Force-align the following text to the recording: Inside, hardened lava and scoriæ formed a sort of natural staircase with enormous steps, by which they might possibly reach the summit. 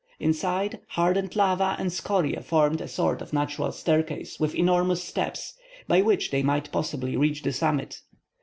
Inside, 0.19 0.79
hardened 0.87 1.35
lava 1.35 1.75
and 1.77 1.91
scoriæ 1.91 2.43
formed 2.43 2.81
a 2.81 2.87
sort 2.87 3.21
of 3.21 3.33
natural 3.33 3.71
staircase 3.71 4.39
with 4.39 4.55
enormous 4.55 5.03
steps, 5.03 5.53
by 5.87 6.01
which 6.01 6.31
they 6.31 6.41
might 6.41 6.71
possibly 6.71 7.15
reach 7.15 7.43
the 7.43 7.53
summit. 7.53 8.01